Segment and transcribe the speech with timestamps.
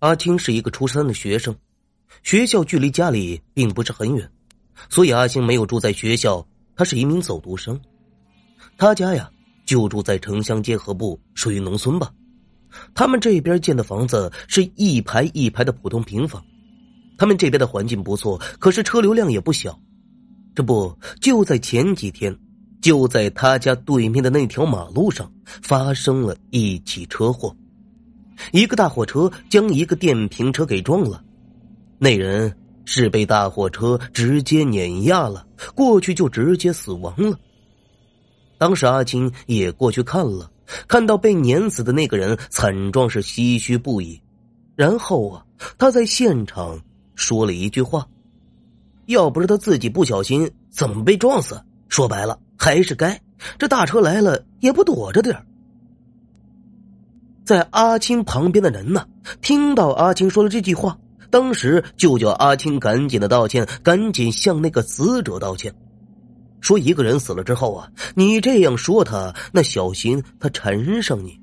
[0.00, 1.56] 阿青是一个初三的学生，
[2.22, 4.30] 学校距离家里并不是很远，
[4.90, 6.46] 所以阿青没有住在学校。
[6.74, 7.80] 他是一名走读生，
[8.76, 9.30] 他家呀
[9.64, 12.12] 就住在城乡结合部，属于农村吧。
[12.94, 16.44] 他们这边建的房子是一排一排的普通平房，
[17.16, 19.80] 他们这边的环境不错，可是车流量也不小。
[20.54, 22.38] 这不就在前几天，
[22.82, 25.32] 就在他家对面的那条马路上
[25.62, 27.56] 发生了一起车祸。
[28.52, 31.22] 一个大货车将一个电瓶车给撞了，
[31.98, 32.54] 那人
[32.84, 37.38] 是被大货车直接碾压了过去，就直接死亡了。
[38.58, 40.50] 当时阿青也过去看了，
[40.88, 44.20] 看到被碾死的那个人惨状是唏嘘不已。
[44.74, 45.44] 然后啊，
[45.78, 46.78] 他在现场
[47.14, 48.06] 说了一句话
[49.06, 51.58] ：“要不是他自己不小心，怎么被撞死？
[51.88, 53.18] 说白了还是该
[53.58, 55.46] 这大车来了也不躲着点儿。”
[57.46, 59.06] 在阿青旁边的人呢，
[59.40, 60.98] 听到阿青说了这句话，
[61.30, 65.72] 当时就叫阿青赶紧的道歉，赶紧向那个死者道歉，
[66.60, 71.40] 说一个人死了之后啊，你这样说他，那小心他缠上你。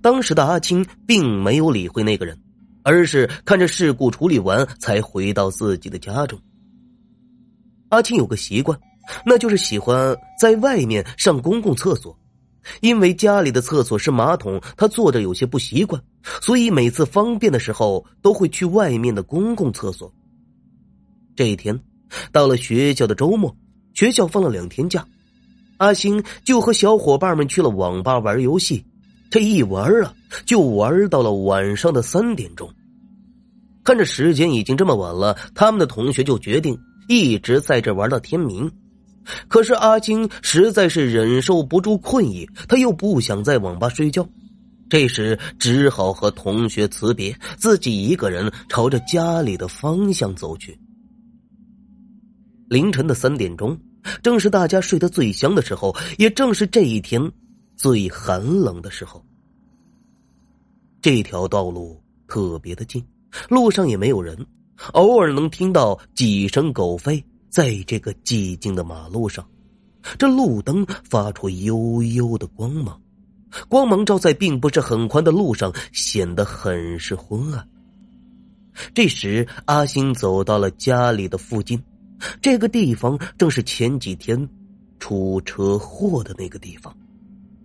[0.00, 2.34] 当时的阿青并没有理会那个人，
[2.82, 6.38] 而是看着事故处理完，才回到自己的家中。
[7.90, 8.78] 阿青有个习惯，
[9.26, 12.18] 那就是喜欢在外面上公共厕所。
[12.80, 16.02] 因为家里的厕所是马桶，他坐着有些不习惯，
[16.40, 20.12] 所以每次方便的时候都会去外面的公共厕所。
[21.34, 21.78] 这一天，
[22.32, 23.54] 到了学校的周末，
[23.94, 25.06] 学校放了两天假，
[25.78, 28.84] 阿星就和小伙伴们去了网吧玩游戏。
[29.28, 30.14] 这一玩啊，
[30.46, 32.72] 就玩到了晚上的三点钟。
[33.82, 36.78] 看着时间已经这么晚了，他们的同学就决定
[37.08, 38.70] 一直在这玩到天明。
[39.48, 44.28] 可是阿青实在是忍受不住困意，他又不想在网吧睡觉，
[44.88, 50.78] 这时只好和同学辞别，自己一个人朝着家里的方向走去。
[52.68, 53.78] 凌晨的三点钟，
[54.22, 57.20] 正是大家睡得最香的时候，也正是这一天
[57.76, 59.24] 最寒冷的时候。
[61.00, 63.04] 这条道路特别的近，
[63.48, 64.36] 路上也没有人，
[64.94, 67.22] 偶尔能听到几声狗吠。
[67.50, 69.46] 在这个寂静的马路上，
[70.18, 73.00] 这路灯发出幽幽的光芒，
[73.68, 77.68] 光芒照在并不是很宽的路上，显得很是昏暗。
[78.92, 81.82] 这时，阿星走到了家里的附近，
[82.42, 84.48] 这个地方正是前几天
[84.98, 86.94] 出车祸的那个地方，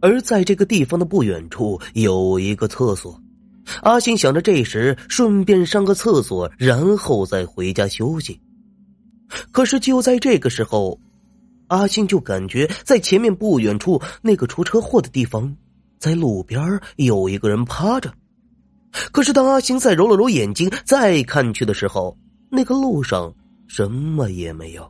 [0.00, 3.20] 而在这个地方的不远处有一个厕所。
[3.82, 8.40] 阿星想着，这时顺便上个厕所，然后再回家休息。
[9.50, 10.98] 可是就在这个时候，
[11.68, 15.56] 阿星就感觉在前面不远处那个出车祸的地方，
[15.98, 18.12] 在路边有一个人趴着。
[19.10, 22.16] 可是当阿星再揉了揉眼睛再看去的时候，
[22.50, 23.34] 那个路上
[23.66, 24.88] 什么也没有。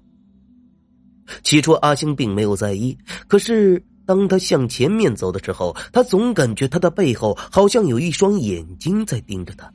[1.42, 9.72] 起初阿星并没有在意，可是当他向前面走的时候，他总感觉他的背后好像有一双眼睛在盯着他。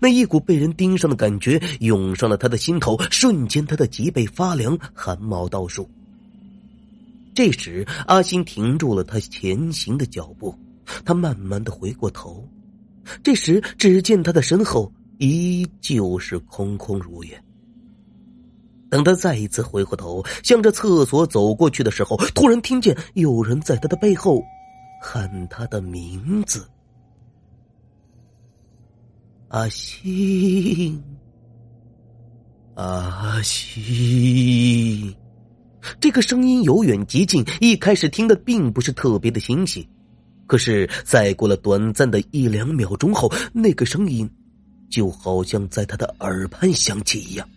[0.00, 5.88] 那一股被人盯上的感觉涌上了他的心头，瞬间他的脊背发凉，汗毛倒竖。
[7.34, 10.54] 这时，阿星停住了他前行的脚步，
[11.04, 12.48] 他慢慢的回过头，
[13.22, 17.38] 这时只见他的身后依旧是空空如也。
[18.88, 24.42] 等他再一次回过头，向着厕所走过去的时候，突然听见有人在他的背后
[25.02, 26.66] 喊他的名字。
[29.48, 31.00] 阿星，
[32.74, 35.14] 阿星，
[36.00, 39.88] 这个声音由远及近，一开始听的并不是特别的清晰，
[40.48, 44.28] 可是再过了短暂的一两秒钟后，那个声音
[44.90, 47.48] 就好像在他的耳畔响起一样。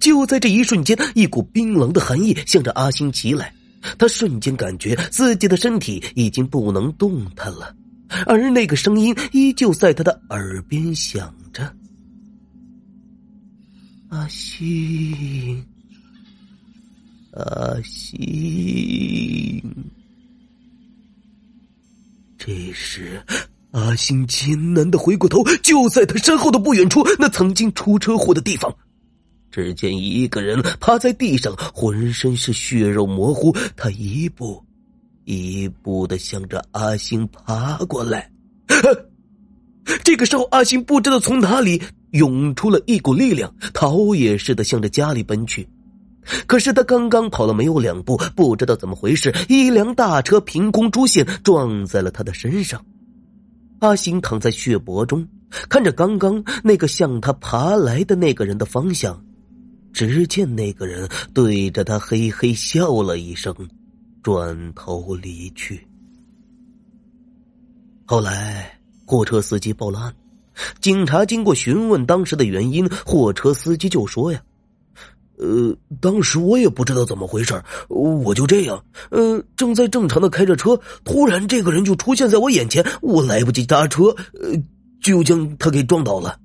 [0.00, 3.52] 就在这一瞬间，一股冰冷的寒意向着阿星袭来，
[3.98, 7.76] 他瞬间感觉自己的身体已经不能动弹了。
[8.26, 11.74] 而那个声音依旧在他的耳边响着
[14.08, 15.64] ：“阿星，
[17.32, 19.62] 阿星。”
[22.38, 23.22] 这时，
[23.70, 28.76] 阿星艰难的回过头，就在他身后的不远处，那曾经出车祸的地方，
[29.50, 34.62] 只见一个人趴在地上，浑身是血肉模糊，他一步。
[35.24, 38.30] 一步的向着阿星爬过来，
[40.04, 41.80] 这个时候，阿星不知道从哪里
[42.12, 45.68] 涌出了一股力量，逃也似的向着家里奔去。
[46.46, 52.82] 可是他刚刚跑了没有两步，不知道怎么回事，一辆大车凭空出现，撞在了他的身上。
[53.80, 55.26] 阿星躺在血泊中，
[55.68, 59.22] 看着刚刚那个向他爬来的那个人的方向，
[59.92, 63.54] 只见那个人对着他嘿嘿笑了一声，
[64.24, 65.86] 转头离去。
[68.04, 68.76] 后来，
[69.06, 70.14] 货车司机报了案，
[70.80, 74.42] 警察经过询问当时的原因，货车司机就说：“呀，
[75.38, 84.06] 呃，当时我也不知道怎么回事我就这样，呃，正在正常的开着车，突然这个人就出现在我眼前，我来不及刹车，
[84.42, 84.60] 呃。”
[85.04, 86.40] 就将他给撞倒了。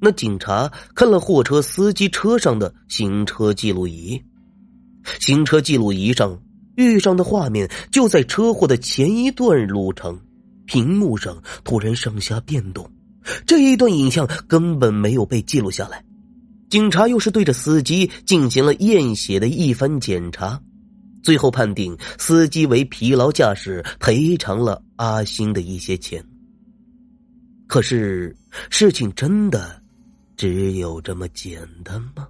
[0.00, 4.18] 那警察看了货车司机车上的行车记录仪，
[5.20, 6.40] 行车记录仪上
[6.78, 10.16] 遇上的画面就在车祸的前一段路程，
[10.64, 12.88] 屏幕上突然上下变动，
[13.44, 16.04] 这一段影像根本没有被记录下来。
[16.70, 20.60] 警察又是对着司机进行了验血的一番检查，
[21.20, 26.24] 最后判定司机为疲劳驾驶，赔偿了阿星的一些钱。
[27.66, 28.36] 可是，
[28.70, 29.82] 事情真的
[30.36, 32.28] 只有这么简单吗？